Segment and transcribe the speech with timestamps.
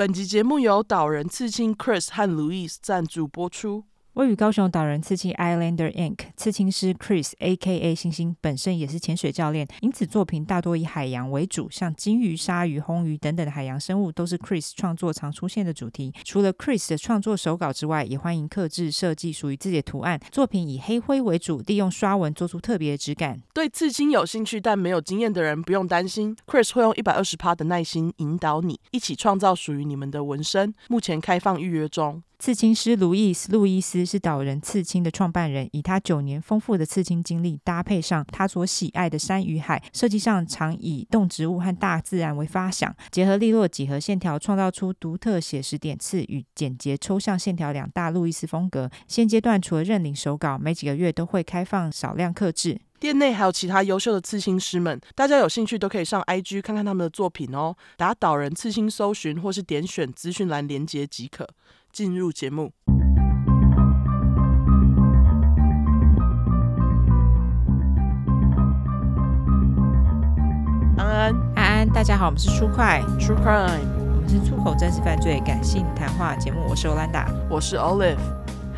[0.00, 3.84] 本集节目由岛人刺青 Chris 和 Louis 赞助播出。
[4.20, 6.18] 位于高雄岛人刺青 Islander Inc.
[6.36, 7.94] 刺青师 Chris A.K.A.
[7.94, 16.12] 星星本身也是潜水教练，因此作品大多以海洋为主，像金鱼、鲨鱼、红鱼等等的海洋生物都是 Chris 创作常出现的主题。
[16.22, 20.20] 除了 Chris 的创作手稿之外，也欢迎克制设计属于自己的图案。
[20.30, 23.40] 作品以黑灰为主，利用刷纹做出特别的质感。
[23.54, 30.74] 对刺青有兴趣但没有经验的人不用担心，Chris 会用一百二十趴的耐心引导你，一起创造属于你们的纹身。
[30.88, 32.22] 目前开放预约中。
[32.38, 48.90] 刺青师路易斯·路易斯是岛人刺青的创办人，以他九年丰富的刺青经历，搭配上他所喜爱的山与海，设计上常以动植物和大自然为发想，结合利落几何线条，创造出独特写实点刺与简洁抽象线条两大路易斯风格。
[49.06, 52.80] 现阶段除了认领手稿，每几个月都会开放少量刻制。
[52.98, 57.76] 店内还有其他优秀的刺青师们，大家有兴趣都可以上 IG 看看他们的作品哦。
[57.96, 61.48] 打岛人刺青搜寻，或是点选资讯栏连接即可。
[61.92, 62.72] 进入节目，
[72.00, 78.16] 大家好，我们是出快 True Crime，我们是出口真实犯罪感性谈话节目，我是欧兰达，我是 Olive，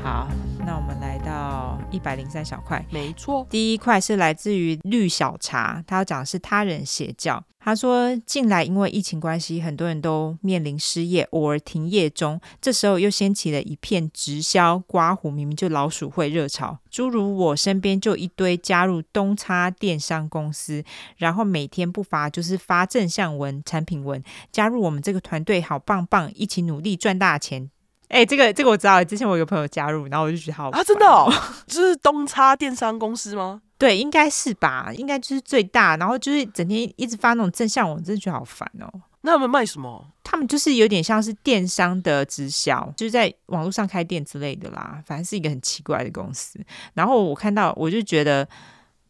[0.02, 0.26] 好，
[0.66, 7.40] 那我们来到一百零三小块，没错，第一块是来自于绿小茶，他要讲的是他人邪教。
[7.64, 12.40] 他说：“近来因为疫情关系，很多人都面临失业，偶尔停业中。
[12.60, 16.76] 这时候又掀起了一片直销刮胡，明明就老鼠会热潮。
[16.90, 20.82] 诸如我身边就一堆加入东差电商公司，
[21.16, 27.70] 然后每天不乏就是发正向文、产品文，加入我们这个团队好棒棒，一起努力赚大钱。
[28.08, 31.32] 哎，这个这个我知道，之前我有个朋友加入，然后我就觉得好啊，真的哦，
[31.68, 38.88] 这是东差电商公司吗？”对，应该是吧，应该就是最大，然后就是整天一直发那种正向文，我真的觉得好烦哦。
[39.22, 40.06] 那他们卖什么？
[40.22, 45.02] 他们就是有点像是电商的直销，就是在网络上开店之类的啦。
[45.04, 46.60] 反正是一个很奇怪的公司。
[46.94, 48.48] 然后我看到，我就觉得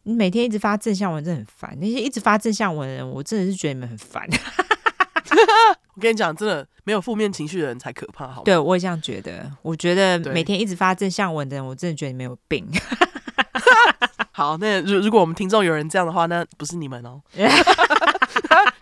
[0.05, 1.77] 你每天一直发正向文，真的很烦。
[1.79, 4.27] 那些一直发正向文的人，我真的是觉得你们很烦。
[5.93, 8.41] 我跟你讲，真的没有负面情绪的人才可怕，好？
[8.41, 9.51] 对，我也这样觉得。
[9.61, 12.67] 我觉得每天一直发正向文的人，我真的觉得你们有病。
[14.31, 17.21] 好，那如如果我们听众有人这样的话，那不是你们哦。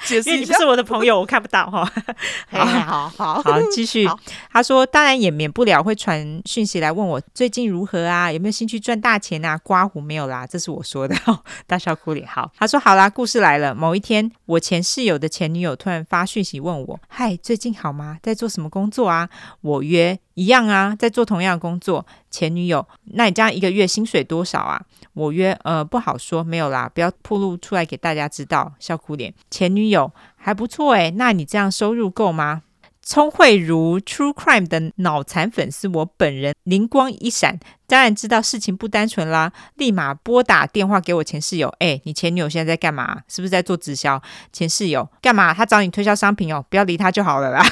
[0.03, 1.89] 解释一下，你不是我的朋友，我看不到哈。
[2.49, 4.09] 好好好好，继续。
[4.51, 9.57] 他说，当然也免不了会传讯息来问我最近如何啊，有没有兴趣赚大钱啊？
[9.59, 11.15] 刮胡没有啦，这是我说的。
[11.67, 12.27] 大笑哭脸。
[12.27, 13.75] 好，他说好啦，故事来了。
[13.75, 18.17] 某一天，我前室友的前女友突然发讯息问我：“嗨，最近好吗？
[18.23, 19.29] 在做什么工作啊？”
[19.61, 22.05] 我约一样啊，在做同样的工作。
[22.31, 24.81] 前女友，那你这样一个月薪水多少啊？
[25.13, 28.73] 我约呃，不好说，没有啦，不要暴露出来给大家知道。
[28.79, 29.33] 笑哭脸。
[29.49, 32.61] 前女友还不错诶，那你这样收入够吗？
[33.03, 41.67] 聪慧如 True Crime 的脑残粉丝，我本人灵光一闪，当然知道事情不单纯啦，立马拨打电话给我前室友。
[41.79, 43.21] 哎，你前女友现在在干嘛？
[43.27, 44.21] 是不是在做直销？
[44.53, 45.51] 前室友干嘛？
[45.51, 47.65] 他找你推销商品哦，不要理他就好了啦。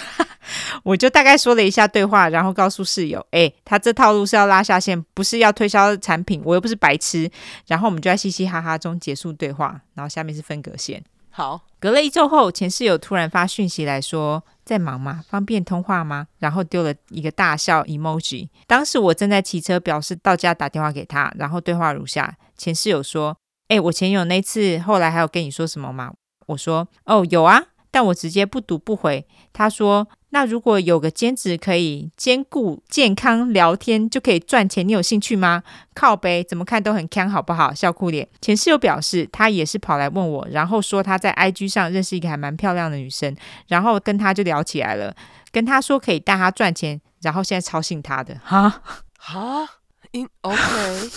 [0.83, 7.29] 我就大概说了一下对话，然后告诉室友，哎，他这套路是要拉下线，不是要推销产品，我又不是白痴。
[7.67, 11.03] 然后我们就在嘻嘻哈哈中结束对话，然后下面是分隔线。
[11.31, 15.23] 好，隔了一周后，前室友突然发讯息来说，在忙吗？
[15.29, 16.27] 方便通话吗？
[16.39, 18.49] 然后丢了一个大笑 emoji。
[18.67, 23.37] 当时我正在骑车，表示到家打电话给他，然后对话如下：前室友说，
[23.69, 26.11] 哎，我前友那次后来还有跟你说什么吗？
[26.47, 27.63] 我说，哦，有啊。
[27.91, 29.25] 但我直接不读不回。
[29.51, 35.63] 他说：“那如果有个兼职可以兼顾健康聊天，就可以赚钱，你有兴趣吗？”
[35.95, 37.73] 靠背，怎么看都很康，好不好？
[37.73, 38.27] 笑哭脸。
[38.39, 43.35] 前室友表示，他也是跑来问我，然后说他在 IG 上认识一个还蛮漂亮的女生，
[43.67, 45.15] 然后跟他就聊起来了，
[45.51, 48.39] 跟他说可以带他赚钱，然后现在超信他的。
[48.43, 48.81] 哈
[49.17, 49.78] 哈。
[50.11, 50.57] In, OK，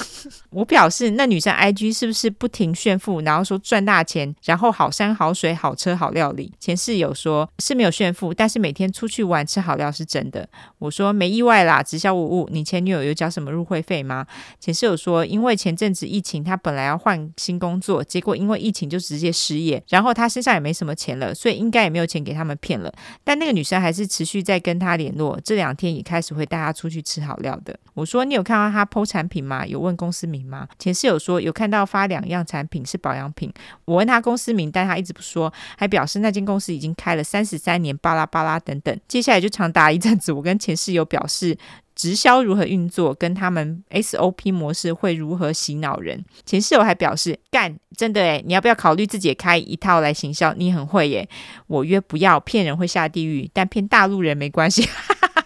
[0.53, 6.53] 我表示那女生 IG 是不是不停炫富，然后说赚大钱，然后好山好水好车好料理。
[6.61, 10.47] 前室友说是没有炫富，但是每天出去玩吃好料是真的。
[10.79, 12.47] 我说没意外啦，直销无误。
[12.53, 14.27] 你前女友有交什么入会费吗？
[14.61, 22.93] 前室友说因为前阵子疫情，他本来要换新工作，结果因为疫情就直接失业，然后他身上也没什么钱了，所以应该也没有钱给他们骗了。
[23.25, 27.75] 但那个女生还是持续在跟他联络，这两天也开始会带他出去吃好料的。
[27.95, 28.82] 我说你有看到他？
[28.83, 29.67] 他 PO 产品吗？
[29.67, 30.69] 有问公司名吗？
[30.79, 33.53] 前室友说有看到发两样产品是保养品。
[33.85, 38.99] 我问他公司名，但他一直不说，还表示那间公司已经开了三十三年，巴拉巴拉等等。
[39.07, 41.57] 接下来就长达一阵子，我跟前室友表示
[41.95, 46.25] 直销如何运作，跟他们 SOP 模式会如何洗脑人。
[46.45, 50.53] 前室友还表示，干，真的诶，你要不要考虑自己也开一套来行销？
[50.55, 51.29] 你很会耶。
[51.67, 54.89] 我约不要，骗人会下地狱，但骗大陆人没关系。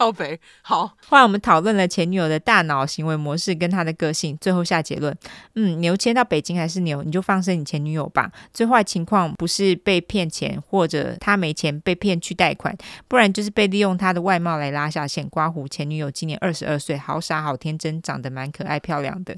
[0.00, 5.14] 靠北好，后来我们讨论了前女友的大脑行为模式跟她的个性，最后下结论：
[5.56, 8.32] 嗯，牛迁到北京还是牛，你就放生你前女友吧。
[8.54, 12.74] 最坏情况不是被骗钱，或者他没钱被骗去贷款，
[13.08, 15.28] 不然就是被利用他的外貌来拉下线。
[15.28, 19.36] 刮胡前女友今年二十二岁，好傻好天真，长得蛮可爱漂亮的。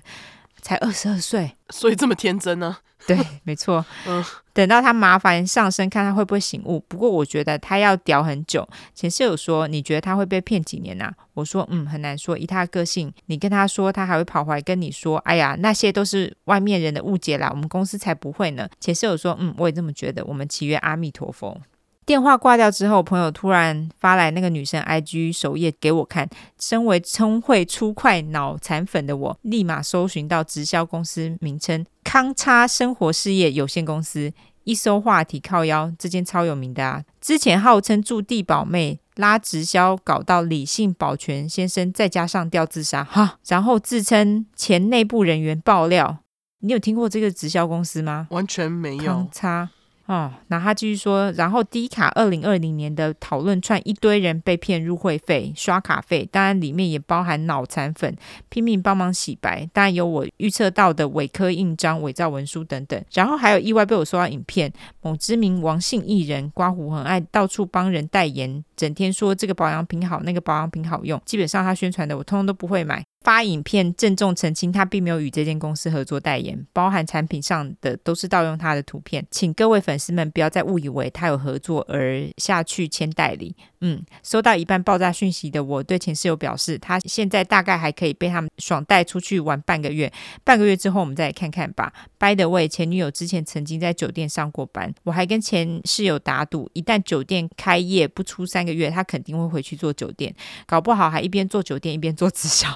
[0.62, 2.78] 才二十二岁，所以这么天真呢？
[3.04, 3.84] 对，没错。
[4.06, 6.78] 嗯，等到他麻烦上身，看他会不会醒悟。
[6.86, 8.66] 不过我觉得他要屌很久。
[8.94, 12.38] 前室友说：“你觉得他会被骗几年啊？”我说：“嗯，很难说。
[12.38, 20.24] 以他的个性，你跟他说，他还会跑回来跟你说：‘哎呀，那些都是外面人的误解啦，我们公司才不会呢。’”前室友说：“嗯，我也这么觉得。
[20.24, 21.60] 我们祈愿阿弥陀佛。”
[22.04, 26.28] 电话挂掉之后，朋友突然发来那个女生 IG 首页给我看。
[26.58, 34.32] 身为聪慧粗快脑残粉的我，立马搜寻到直销公司名称“康差生活事业有限公司”。
[34.64, 37.02] 一搜话题靠腰，这间超有名的啊！
[37.20, 46.18] 之前号称驻地宝妹拉直销，搞到李姓保全先生再加上吊自杀哈，然后自称前内部人员爆料。
[46.60, 48.28] 你有听过这个直销公司吗？
[48.30, 49.04] 完全没有。
[49.04, 49.70] 康叉。
[50.12, 58.14] 哦，那他继续说，然后低卡二零二零年的讨论串一堆人被骗入会费、刷卡费，当然里面也包含脑残粉
[58.50, 64.70] 拼命帮忙洗白，当然有我预测到的伪科印章、伪造文书等等，然后还有意外被我收到影片，
[65.00, 73.02] 某知名王姓艺人刮胡很爱到处帮人代言，整天说这个保养品好，那个保养品好用，基本上他宣传的我通通都不会买。
[73.22, 83.54] 发影片郑重澄清，他并没有与这间公司合作代言，包含产品上的都是盗用他的图片，请各位粉丝们不要再误以为他有合作而下去签代理。
[83.84, 90.12] 嗯，收到一半爆炸讯息的我对前室友表示，他现在大概还可以被他们爽带出去玩半个月，
[90.44, 91.92] 半个月之后我们再来看看吧。
[92.18, 100.32] By the way，前女友之前曾经在酒店上过班，我还跟前室友打赌，一旦酒店开业不出三个月，他肯定会回去做酒店，
[100.64, 102.68] 搞不好还一边做酒店一边做直销。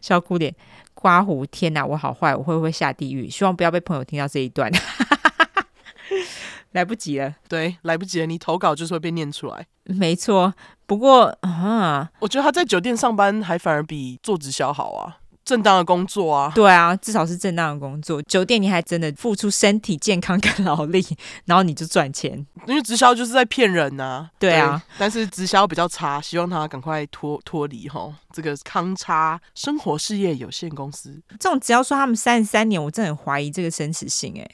[0.00, 0.54] 笑哭脸，
[0.94, 3.28] 刮胡，天哪，我好坏，我会不会下地狱？
[3.28, 4.70] 希望不要被朋友听到这一段，
[6.72, 7.34] 来不及了。
[7.48, 9.66] 对，来不及了，你投稿就是会被念出来。
[9.84, 10.54] 没错，
[10.86, 15.18] 不过啊，我觉得他在酒店上班还反而比做直销好啊。
[15.44, 18.22] 正当的工作啊，对啊，至少是正当的工作。
[18.22, 21.04] 酒店你还真的付出身体健康跟劳力，
[21.46, 22.32] 然后你就赚钱。
[22.66, 24.30] 因为直销就是在骗人呐、啊。
[24.38, 28.14] 对啊对，但是直销比较差，希望他赶快脱脱离吼。
[28.32, 34.50] 这个康差生活事业有限公司，这种只要说他们三十三年，我真的很怀疑这个真实性哎。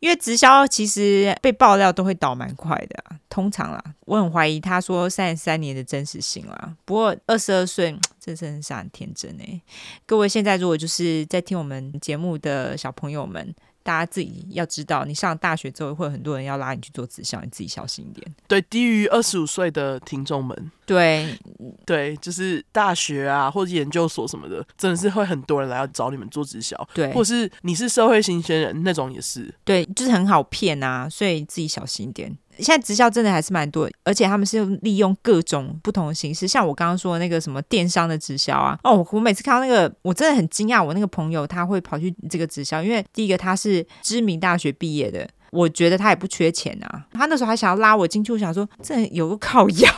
[0.00, 6.74] 因为直销其实被爆料都会倒蛮快的、通常啦，我很怀疑他说三十三年的真实性啦。
[6.84, 9.60] 不过二十二岁， 真是很天真哎。
[10.06, 13.54] 各位现在如果就是在听我们节目的小朋友们。
[13.82, 18.34] 大家自己要知道，你上大学之后会有很多人要拉你去做直销，你自己小心一点。
[18.46, 21.34] 对，低于二十五岁的听众们，对
[21.86, 26.76] 对，就是大学啊或者研究所什么的，真的是会很多人来要找你们做直销。
[26.92, 29.52] 对，或是你是社会新鲜人那种也是。
[29.64, 32.36] 对，就是很好骗啊，所以自己小心一点。
[32.58, 49.88] 现在直销真的还是蛮多，而且他们是利用各种不同的形式，像我刚刚说的那个什么电商的直销啊，哦，我每次看到那个，我真的很惊讶，我那个朋友他会跑去这个直销，因为第一个他是知名大学毕业的，我觉得他也不缺钱啊，他那时候还想要拉我进去，我想说这有个靠腰。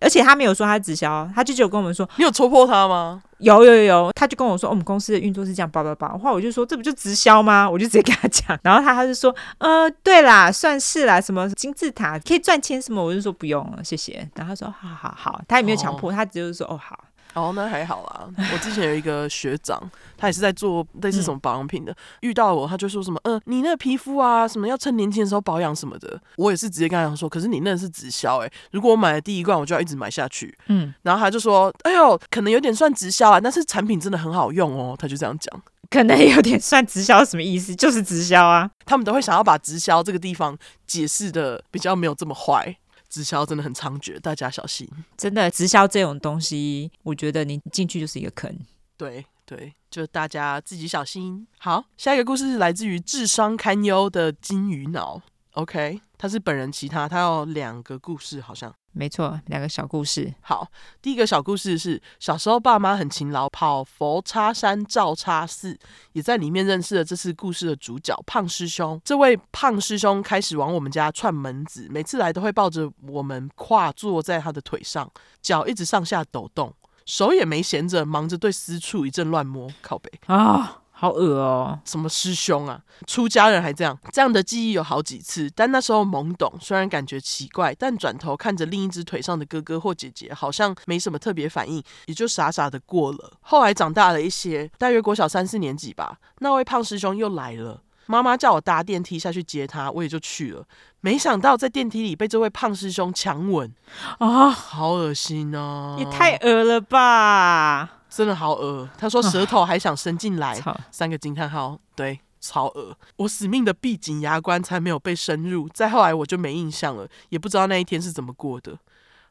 [0.00, 3.22] 而且他没有说他直销，他就只有跟我们说，你有戳破他吗？
[3.38, 6.08] 有有有有，他就跟我说，哦、我们公司的运作是这样，叭叭叭。
[6.08, 7.68] 后来我就说，这不就直销吗？
[7.68, 14.28] 我就直接跟他讲， 然后他他就说，呃，对啦，算是啦，什么金字塔可以赚钱什么，我就说不用了，谢谢。
[14.34, 16.98] 然后他说，好好好，他也没有强迫，哦、他只是说，哦好。
[17.34, 18.28] 哦，那还好啦。
[18.52, 19.80] 我之前有一个学长，
[20.16, 26.20] 他也是在做类似什么保养品的，嗯，遇到我他就说什么，嗯、呃，你那个皮肤啊，什么要趁年轻的时候保养什么的。
[26.36, 30.56] 我也是直接跟他讲说，可是你那是直销哎，如果我买了第一罐，我就要一直买下去。
[30.66, 34.96] 嗯，然后他就说，哎呦，可能有点算直销啊，但是产品真的很好用哦。
[34.98, 37.74] 他就这样讲，可能有点算直销什么意思？
[37.76, 38.70] 就是直销啊。
[38.84, 40.56] 他们都会想要把直销这个地方
[40.86, 42.76] 解释的比较没有这么坏。
[43.10, 44.88] 直销真的很猖獗，大家小心。
[45.18, 48.56] 真的，直销这种东西，我觉得你进去就是一个坑。
[48.96, 51.46] 对对，就大家自己小心。
[51.58, 55.20] 好，下一个故事是来自于智商堪忧的金鱼脑。
[55.54, 58.72] OK，他是本人其他，他有两个故事，好像。
[58.92, 60.34] 没错，两个小故事。
[60.40, 60.66] 好，
[61.00, 65.78] 第一个小故事是小时候爸妈很勤劳，跑佛叉山照叉寺，
[66.12, 69.00] 也在里面认识了这次故事的主角胖师兄。
[69.04, 75.08] 这位胖师兄开始往我们家串门子，每次来都会抱着我们跨坐在他的腿上，
[75.40, 76.74] 脚一直上下抖动。
[77.06, 80.79] 手也没闲着，忙着对私处一阵乱摸，靠背啊。
[81.00, 81.78] 好恶哦！
[81.86, 82.78] 什么师兄啊？
[83.06, 83.98] 出家人还这样？
[84.12, 93.32] 这样的记忆有好几次，但那时候懵懂，虽然感觉奇怪，但转头看着另一只腿上的哥哥或姐姐，好像没什么特别反应，也就傻傻的过了。
[93.40, 100.66] 后来长大了一些，大约国小三四年级吧，那位胖师兄又来了，妈妈叫我搭电梯下去接他，我也就去了。
[101.00, 103.72] 没想到在电梯里被这位胖师兄强吻
[104.18, 105.96] 啊，好恶心哦！
[105.98, 107.99] 也太恶了吧！
[108.10, 112.94] 真的好恶，他说舌头还想伸进来，哦、三个惊叹号，对，超恶。
[113.16, 115.68] 我死命的闭紧牙关，才没有被深入。
[115.68, 118.76] 再后来我就没印象了，也不知道那一天是怎么过的。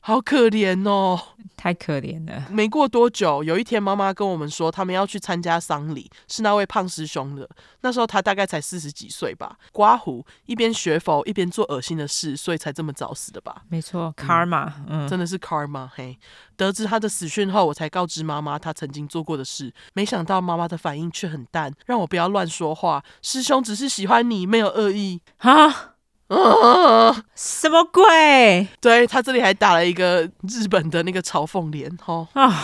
[0.01, 1.19] 好可怜哦，
[1.57, 2.45] 太可怜了。
[2.49, 7.47] 没过多久，有一天妈妈跟我们说，他们要去参加丧礼，是那位胖师兄的。
[7.81, 13.63] 那时候他大概才四十几岁吧，刮胡，一边学佛一边做恶心的事，所以才这么早死的吧？
[13.67, 15.89] 没错，karma，嗯，真的是 karma。
[15.93, 16.17] 嘿，
[16.55, 19.73] 得知他的死讯后，我才告知妈妈他曾经做过的事。
[19.93, 23.03] 没想到妈妈的反应却很淡，让我不要乱说话。
[23.21, 25.21] 师兄只是喜欢你，没有恶意。
[25.37, 25.95] 哈。
[26.29, 27.23] 啊！
[27.35, 28.67] 什么鬼？
[28.81, 32.63] 对，他这里还打了一个日本的那个嘲讽脸，哈啊！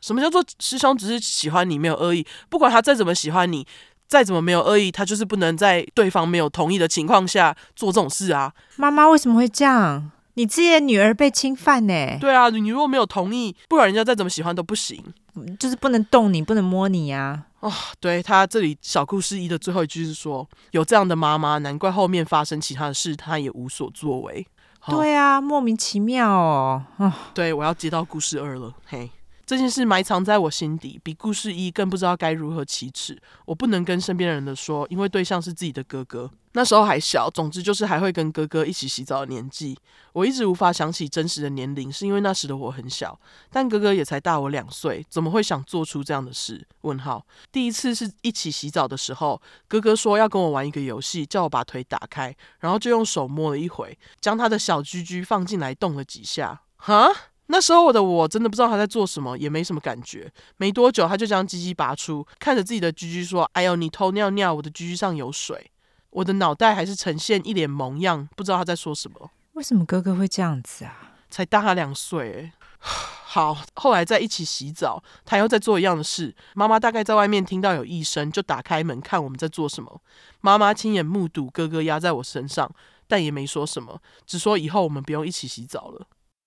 [0.00, 2.24] 什么叫做师兄只是喜欢你，没有恶意？
[2.48, 3.66] 不管他再怎么喜欢你，
[4.06, 8.52] 再怎么没有恶意，他就是不能在对方没有同意的情况下做这种事啊！
[8.76, 10.10] 妈妈为什么会这样？
[10.34, 12.18] 你自己的女儿被侵犯呢？
[12.20, 15.02] 对啊，你如果没有同意，不管人家再怎么喜欢都不行，
[15.58, 17.44] 就是不能动你，不能摸你呀！
[17.66, 24.46] 哦，对，他这里小故事一的最后一句是说，有这样的妈妈，难怪后面发生其他的事，他也无所作为。
[24.88, 26.84] 对啊，莫名其妙哦。
[26.98, 29.10] 哦，对，我要接到故事二了，嘿。
[29.46, 33.16] 这件事埋藏在我心底，比故事一更不知道该如何启齿。
[33.44, 36.28] 我不能跟身边人的说，因为对象是自己的哥哥。
[36.54, 39.78] 那时候还小，总之就是还会跟哥哥一起洗澡的年纪。
[40.14, 43.16] 我一直无法想起真实的年龄，是因为那时的我很小，
[43.48, 46.66] 但哥哥也才大我两岁，怎么会想做出这样的事？
[46.80, 47.24] 问号。
[47.52, 56.62] 第一次是一起洗澡的时候，哥哥说要跟我玩一个游戏，叫我把腿打开，然后就用手摸了一回，将他的小居居放进来动了几下。
[56.78, 57.12] 哈？
[57.48, 60.32] 那时候我的我真的不知道他在做什么，也没什么感觉。
[60.56, 65.70] 没多久，他就将鸡鸡拔出，看着自己的鸡鸡说：“哎呦，你偷尿尿，我的鸡鸡上有水。”
[66.10, 69.30] 我的脑袋还是呈现一脸懵样，不知道他在说什么。
[69.52, 71.12] 为什么哥哥会这样子啊？
[71.28, 76.34] 才大他两岁，好，后来在一起洗澡，他又在做一样的事。
[76.54, 80.00] 妈妈大概在外面听到有异声，就打开门看我们在做什么。
[80.40, 82.70] 妈妈亲眼目睹哥哥压在我身上，
[83.06, 86.06] 但也没说什么，只说以后我们不用一起洗澡了。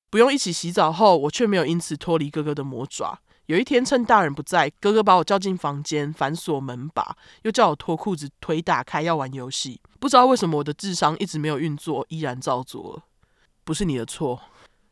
[0.09, 3.19] 不用一起洗澡后，我却没有因此脱离哥哥的魔爪。
[3.45, 9.81] 有一天趁大人不在，哥哥把我叫进房间，反锁门把，又叫我脱裤子，腿打开要玩游戏。
[9.99, 13.01] 不知道为什么我的智商一直没有运作，依然照做。
[13.63, 14.39] 不是你的错，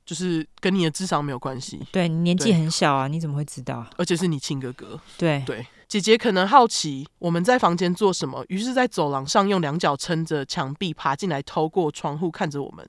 [0.06, 1.86] 就是跟你的智商没有关系。
[1.92, 3.86] 对，你年纪很小啊，你怎么会知道？
[3.98, 5.00] 而且是你亲哥哥。
[5.18, 5.66] 对对。
[5.88, 12.86] 姐姐可能好奇我们在房间做什么，于是，在走廊上用两脚撑着墙壁爬进来，透过窗户看着我们。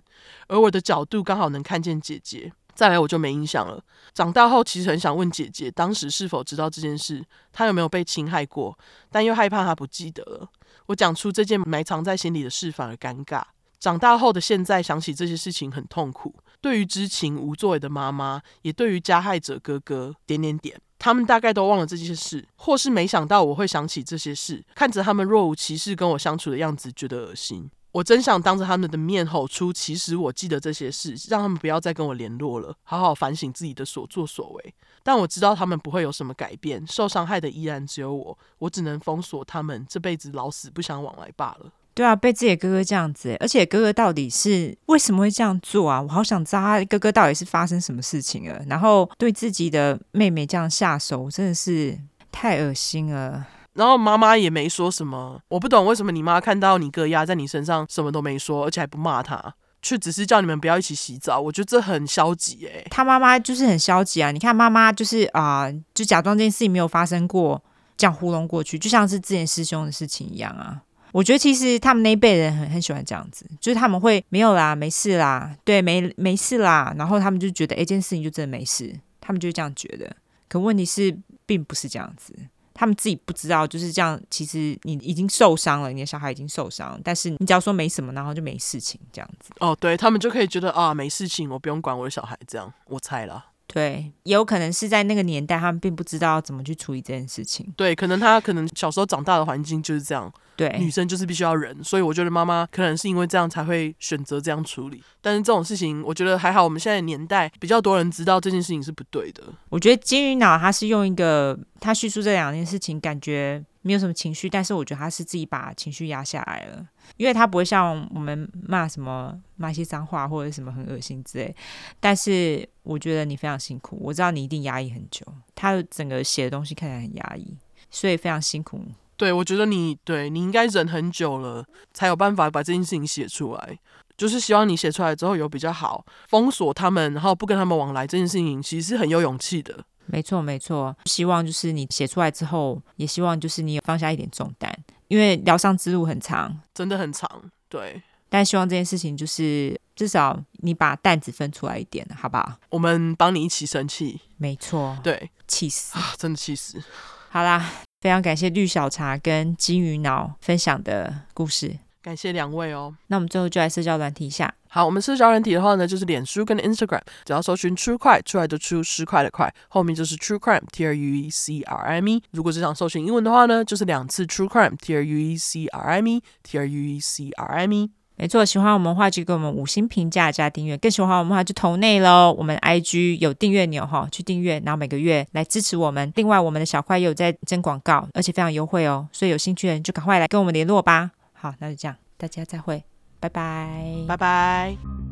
[0.48, 2.52] 而我的角度刚好能看见姐姐。
[2.74, 3.82] 再来，我就没印象了。
[4.14, 8.76] 长大后，其实很想问姐姐，当时是否知道这件事，她有没有被侵害过，
[9.10, 10.48] 但又害怕她不记得了。
[10.86, 13.42] 我讲出这件埋藏在心里的事，反而尴尬。
[13.80, 16.34] 长大后的现在，想起这些事情很痛苦。
[16.60, 20.80] 对于知情无作为的妈妈，也对于加害者哥哥，点点点。
[20.98, 24.64] 他们大概都忘了这些事，或是没想到我会想起这些事。
[24.74, 27.70] 看着他们若无其事跟我相处的样子，觉得恶心。
[27.92, 38.38] 我真想当着他们的面吼出：“其实我记得这些事，让他们不要再跟我联络了，好好反省自己的所作所为。”但我知道他们不会有什么改变，受伤害的依然只有我。
[38.58, 41.72] 我只能封锁他们，这辈子老死不相往来罢了。
[41.98, 46.00] 对啊，被自己的哥哥这样子，而且哥哥到底是为什么会这样做啊？
[46.00, 51.98] 我好想知道他哥哥到底是发生什么事情了，然后对自己的妹妹这样下手，真的是
[52.30, 53.44] 太恶心了。
[53.72, 59.52] 然后妈妈也没说什么，我不懂为什么你妈看到你哥压在你身上什么都没说，而且还不骂他，
[59.82, 61.40] 却只是叫你们不要一起洗澡。
[61.40, 62.86] 我觉得这很消极诶、欸。
[62.92, 64.30] 他妈妈就是很消极啊！
[64.30, 67.60] 你看妈妈就是啊、呃，就假装这件事情没有发生过，
[67.96, 70.82] 这样糊弄过去，就像是之前师兄的事情一样啊。
[71.12, 80.14] 我觉得其实他们那一辈人很很喜欢这样子，就是他们会没有啦，没事啦，对，没没事啦，然后他们就觉得一，件事情就真的没事，他们就这样觉得。
[80.48, 82.34] 可问题是，并不是这样子，
[82.72, 84.18] 他们自己不知道就是这样。
[84.30, 89.50] 其实你已经受伤了，你的小孩已经受伤，但是你只要说没什么，然后就没事情这样子。
[89.60, 92.72] 哦，对，他们就可以觉得啊，没事情，我不用管我的小孩这样。
[92.86, 93.46] 我猜啦。
[93.70, 97.70] 对，也有可能是在那个年代，他们并不知道怎么去处理这件事情。
[97.76, 100.32] 对，可能他可能小时候长大的环境就是这样。
[100.56, 105.00] 对，女生就是必须要忍，所以我觉得妈妈可能是因为这样才会选择这样处理。
[105.20, 109.44] 但是这种事情，我觉得还好，我们现在年代比较多人知道这件事情是不对的。
[109.68, 121.56] 我觉得金鱼脑他是用一个他叙述这两件事情，感觉没有什么情绪，但是我觉得他是自己把情绪压下来了，因为他不会像我们骂什么骂些脏话或者什么很恶心之类。
[121.98, 127.56] 但是我觉得你非常辛苦，我知道你一定压抑很久，他整个写的东西看起来很压抑，
[127.90, 128.78] 所以非常辛苦。
[129.16, 131.64] 对，我觉得你对你应该忍很久了，
[131.94, 133.78] 才有办法把这件事情写出来。
[134.18, 138.06] 就是希望你写出来之后有比较好，封锁他们，然后不跟他们往来。
[138.06, 139.82] 这件事情其实是很有勇气的。
[140.08, 140.96] 没错，没错。
[141.06, 144.72] 希望就是你写出来之后，也希望就是你有放下一点重担，
[145.08, 147.50] 因为疗伤之路很长，真的很长。
[147.68, 152.58] 对，但希望这件事情就是至少你把担子分出来一点，好不好？
[152.70, 154.20] 我们帮你一起生气。
[154.36, 156.82] 没错，对，气死，啊，真的气死。
[157.28, 157.70] 好啦。
[158.00, 162.94] 非常感谢绿小茶跟金鱼脑分享的故事，感谢两位哦。
[163.08, 164.54] 那我们最后就来社交软体一下。
[164.68, 172.22] 好，我们社交软体的话呢，就是脸书跟 Instagram，只要搜寻 True Crime 出来的出十块的块，后面就是 True Crime T R U E C R I M E。
[172.32, 177.00] 如果只想搜寻英文的话呢，就是两次 True Crime T R U E C R I M E T R U E
[177.00, 177.90] C R I M E。
[178.20, 182.34] 没错，喜欢我们的话就给我们五星评价加订阅，更喜欢我们的话就投内喽。
[182.36, 186.12] 我们 IG 有订阅钮哈，去订阅，然后每个月来支持我们。
[186.16, 191.12] 另外，我们的小块也有在征广告，而且非常优惠哦，所以有兴趣的人就赶快来跟我们联络吧。
[191.32, 192.82] 好，那就这样，大家再会，
[193.20, 195.07] 拜拜，拜拜。